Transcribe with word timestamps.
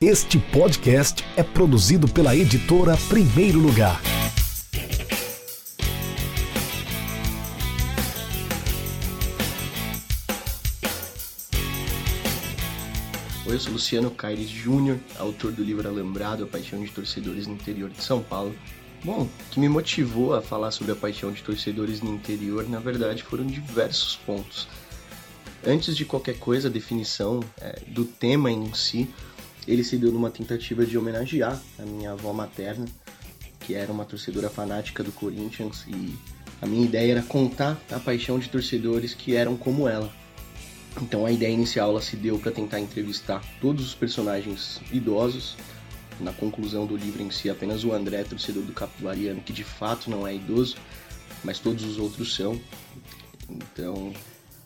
Este 0.00 0.38
podcast 0.38 1.24
é 1.36 1.42
produzido 1.42 2.06
pela 2.06 2.36
editora 2.36 2.96
Primeiro 3.08 3.58
Lugar. 3.58 4.00
Oi, 13.44 13.52
eu 13.52 13.58
sou 13.58 13.72
Luciano 13.72 14.08
Caires 14.12 14.48
Júnior, 14.48 15.00
autor 15.18 15.50
do 15.50 15.64
livro 15.64 15.88
Alambrado, 15.88 16.44
A 16.44 16.46
Paixão 16.46 16.80
de 16.80 16.92
Torcedores 16.92 17.48
no 17.48 17.54
Interior 17.54 17.90
de 17.90 18.00
São 18.00 18.22
Paulo. 18.22 18.54
Bom, 19.02 19.22
o 19.22 19.50
que 19.50 19.58
me 19.58 19.68
motivou 19.68 20.32
a 20.32 20.40
falar 20.40 20.70
sobre 20.70 20.92
a 20.92 20.96
paixão 20.96 21.32
de 21.32 21.42
torcedores 21.42 22.00
no 22.00 22.14
interior, 22.14 22.68
na 22.68 22.78
verdade, 22.78 23.24
foram 23.24 23.44
diversos 23.44 24.14
pontos. 24.14 24.68
Antes 25.66 25.96
de 25.96 26.04
qualquer 26.04 26.38
coisa, 26.38 26.68
a 26.68 26.70
definição 26.70 27.42
é, 27.60 27.80
do 27.88 28.04
tema 28.04 28.48
em 28.48 28.72
si, 28.72 29.12
ele 29.68 29.84
se 29.84 29.98
deu 29.98 30.10
numa 30.10 30.30
tentativa 30.30 30.86
de 30.86 30.96
homenagear 30.96 31.60
a 31.78 31.82
minha 31.82 32.12
avó 32.12 32.32
materna, 32.32 32.86
que 33.60 33.74
era 33.74 33.92
uma 33.92 34.06
torcedora 34.06 34.48
fanática 34.48 35.04
do 35.04 35.12
Corinthians, 35.12 35.84
e 35.86 36.16
a 36.62 36.66
minha 36.66 36.86
ideia 36.86 37.12
era 37.12 37.22
contar 37.22 37.78
a 37.92 38.00
paixão 38.00 38.38
de 38.38 38.48
torcedores 38.48 39.12
que 39.12 39.36
eram 39.36 39.58
como 39.58 39.86
ela. 39.86 40.10
Então 41.02 41.26
a 41.26 41.30
ideia 41.30 41.52
inicial 41.52 41.90
ela 41.90 42.00
se 42.00 42.16
deu 42.16 42.38
para 42.38 42.50
tentar 42.50 42.80
entrevistar 42.80 43.44
todos 43.60 43.84
os 43.84 43.94
personagens 43.94 44.80
idosos. 44.90 45.54
Na 46.18 46.32
conclusão 46.32 46.84
do 46.84 46.96
livro 46.96 47.22
em 47.22 47.30
si, 47.30 47.48
apenas 47.48 47.84
o 47.84 47.92
André, 47.92 48.24
torcedor 48.24 48.64
do 48.64 48.72
Capilariano, 48.72 49.40
que 49.40 49.52
de 49.52 49.62
fato 49.62 50.10
não 50.10 50.26
é 50.26 50.34
idoso, 50.34 50.76
mas 51.44 51.60
todos 51.60 51.84
os 51.84 51.98
outros 51.98 52.34
são. 52.34 52.58
Então 53.48 54.12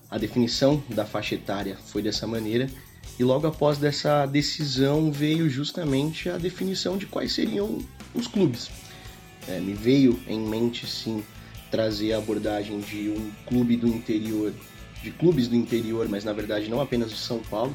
a 0.09 0.17
definição 0.17 0.83
da 0.89 1.05
faixa 1.05 1.35
etária 1.35 1.77
foi 1.87 2.03
dessa 2.03 2.27
maneira, 2.27 2.71
e 3.19 3.25
logo 3.25 3.47
após 3.47 3.79
dessa 3.79 4.27
decisão 4.27 5.13
veio 5.13 5.49
justamente 5.49 6.29
a 6.29 6.39
definição 6.39 6.97
de 6.97 7.07
quais 7.07 7.33
seriam 7.33 7.79
os 8.15 8.27
clubes. 8.27 8.71
É, 9.49 9.61
me 9.61 9.75
veio 9.75 10.19
em 10.27 10.41
mente 10.41 10.87
sim 10.87 11.23
trazer 11.71 12.13
a 12.13 12.19
abordagem 12.19 12.81
de 12.81 13.11
um 13.11 13.31
clube 13.47 13.77
do 13.77 13.87
interior, 13.87 14.53
de 15.03 15.11
clubes 15.11 15.49
do 15.49 15.57
interior, 15.57 16.09
mas 16.09 16.25
na 16.25 16.33
verdade 16.33 16.69
não 16.69 16.81
apenas 16.81 17.11
de 17.11 17.19
São 17.19 17.39
Paulo. 17.39 17.75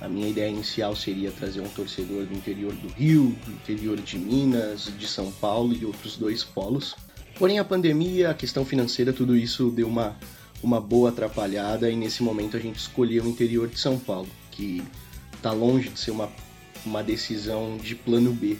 A 0.00 0.08
minha 0.08 0.28
ideia 0.28 0.48
inicial 0.48 0.96
seria 0.96 1.30
trazer 1.30 1.60
um 1.60 1.68
torcedor 1.68 2.24
do 2.24 2.34
interior 2.34 2.72
do 2.72 2.88
Rio, 2.88 3.36
do 3.44 3.52
interior 3.52 4.00
de 4.00 4.18
Minas, 4.18 4.90
de 4.98 5.06
São 5.06 5.30
Paulo 5.32 5.74
e 5.74 5.84
outros 5.84 6.16
dois 6.16 6.42
polos. 6.42 6.94
Porém, 7.38 7.58
a 7.58 7.64
pandemia, 7.64 8.30
a 8.30 8.34
questão 8.34 8.64
financeira, 8.64 9.12
tudo 9.12 9.36
isso 9.36 9.70
deu 9.70 9.88
uma 9.88 10.16
uma 10.62 10.80
boa 10.80 11.08
atrapalhada 11.08 11.90
e 11.90 11.96
nesse 11.96 12.22
momento 12.22 12.56
a 12.56 12.60
gente 12.60 12.76
escolheu 12.76 13.24
o 13.24 13.28
interior 13.28 13.68
de 13.68 13.78
São 13.78 13.98
Paulo, 13.98 14.28
que 14.60 14.82
está 15.34 15.52
longe 15.52 15.88
de 15.88 15.98
ser 15.98 16.10
uma, 16.10 16.30
uma 16.84 17.02
decisão 17.02 17.78
de 17.78 17.94
plano 17.94 18.30
B, 18.30 18.58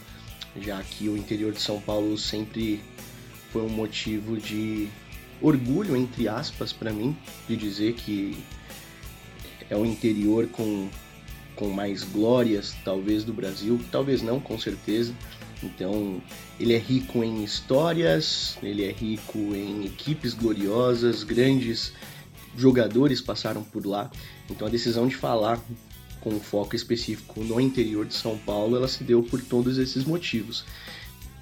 já 0.59 0.83
que 0.83 1.11
o 1.11 1.17
interior 1.17 1.53
de 1.53 1.61
São 1.61 1.79
Paulo 1.79 2.17
sempre 2.17 2.81
foi 3.53 3.61
um 3.61 3.69
motivo 3.69 4.39
de 4.39 4.89
orgulho, 5.43 5.95
entre 5.95 6.27
aspas, 6.27 6.73
para 6.73 6.91
mim, 6.91 7.15
de 7.47 7.55
dizer 7.55 7.93
que 7.93 8.43
é 9.69 9.77
o 9.77 9.85
interior 9.85 10.47
com, 10.49 10.89
com 11.55 11.69
mais 11.69 12.03
glórias, 12.03 12.75
talvez, 12.83 13.23
do 13.23 13.35
Brasil, 13.35 13.79
talvez 13.93 14.23
não, 14.23 14.41
com 14.41 14.59
certeza, 14.59 15.15
então, 15.63 16.23
ele 16.59 16.73
é 16.73 16.79
rico 16.79 17.23
em 17.23 17.45
histórias, 17.45 18.57
ele 18.63 18.83
é 18.83 18.91
rico 18.91 19.39
em 19.39 19.85
equipes 19.85 20.33
gloriosas, 20.33 21.23
grandes 21.23 21.93
jogadores 22.57 23.21
passaram 23.21 23.63
por 23.63 23.85
lá. 23.85 24.11
Então, 24.49 24.67
a 24.67 24.71
decisão 24.71 25.07
de 25.07 25.17
falar 25.17 25.61
com 26.21 26.39
foco 26.41 26.77
específico 26.77 27.43
no 27.43 27.61
interior 27.61 28.07
de 28.07 28.15
São 28.15 28.37
Paulo, 28.39 28.77
ela 28.77 28.89
se 28.89 29.03
deu 29.03 29.23
por 29.23 29.41
todos 29.43 29.79
esses 29.79 30.05
motivos. 30.05 30.65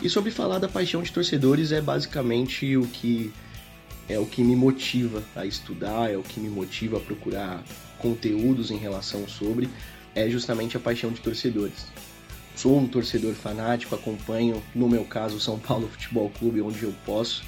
E 0.02 0.08
sobre 0.08 0.30
falar 0.30 0.58
da 0.58 0.68
paixão 0.68 1.02
de 1.02 1.12
torcedores 1.12 1.72
é 1.72 1.80
basicamente 1.80 2.76
o 2.76 2.86
que 2.86 3.32
é 4.08 4.18
o 4.18 4.24
que 4.24 4.42
me 4.42 4.56
motiva 4.56 5.22
a 5.36 5.44
estudar, 5.44 6.10
é 6.10 6.16
o 6.16 6.22
que 6.22 6.40
me 6.40 6.48
motiva 6.48 6.96
a 6.96 7.00
procurar 7.00 7.62
conteúdos 7.98 8.70
em 8.70 8.78
relação 8.78 9.28
sobre, 9.28 9.68
é 10.14 10.30
justamente 10.30 10.76
a 10.76 10.80
paixão 10.80 11.10
de 11.10 11.20
torcedores 11.20 11.86
sou 12.58 12.76
um 12.76 12.88
torcedor 12.88 13.34
fanático, 13.34 13.94
acompanho, 13.94 14.60
no 14.74 14.88
meu 14.88 15.04
caso, 15.04 15.36
o 15.36 15.40
São 15.40 15.58
Paulo 15.60 15.88
Futebol 15.88 16.28
Clube, 16.30 16.60
onde 16.60 16.82
eu 16.82 16.92
posso. 17.06 17.44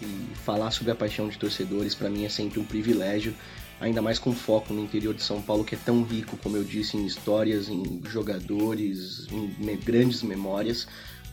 E 0.00 0.06
falar 0.44 0.70
sobre 0.70 0.92
a 0.92 0.94
paixão 0.94 1.28
de 1.28 1.36
torcedores 1.36 1.94
para 1.94 2.08
mim 2.08 2.24
é 2.24 2.28
sempre 2.28 2.60
um 2.60 2.64
privilégio, 2.64 3.34
ainda 3.80 4.00
mais 4.00 4.18
com 4.18 4.32
foco 4.32 4.72
no 4.72 4.82
interior 4.82 5.14
de 5.14 5.22
São 5.22 5.40
Paulo, 5.42 5.64
que 5.64 5.74
é 5.74 5.78
tão 5.78 6.02
rico, 6.02 6.36
como 6.38 6.56
eu 6.56 6.64
disse, 6.64 6.96
em 6.96 7.04
histórias, 7.04 7.68
em 7.68 8.00
jogadores, 8.08 9.26
em 9.30 9.76
grandes 9.76 10.22
memórias. 10.22 10.86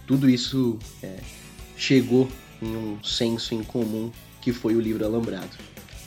Tudo 0.05 0.29
isso 0.29 0.77
é, 1.01 1.19
chegou 1.77 2.29
em 2.61 2.75
um 2.75 3.03
senso 3.03 3.55
em 3.55 3.63
comum 3.63 4.11
que 4.41 4.51
foi 4.51 4.75
o 4.75 4.81
livro 4.81 5.05
Alambrado. 5.05 5.57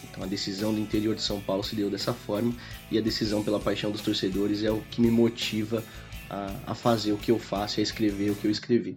Então 0.05 0.23
a 0.23 0.27
decisão 0.27 0.73
do 0.73 0.81
interior 0.81 1.15
de 1.15 1.23
São 1.23 1.41
Paulo 1.41 1.63
se 1.63 1.75
deu 1.75 1.91
dessa 1.91 2.13
forma 2.13 2.55
e 2.91 2.99
a 2.99 3.01
decisão 3.01 3.43
pela 3.43 3.61
paixão 3.61 3.91
dos 3.91 4.01
torcedores 4.01 4.63
é 4.63 4.71
o 4.71 4.81
que 4.91 5.01
me 5.01 5.11
motiva 5.11 5.83
a, 6.29 6.55
a 6.67 6.75
fazer 6.75 7.13
o 7.13 7.19
que 7.19 7.31
eu 7.31 7.39
faço, 7.39 7.81
a 7.81 7.83
escrever 7.83 8.31
o 8.31 8.35
que 8.35 8.47
eu 8.47 8.51
escrevi. 8.51 8.97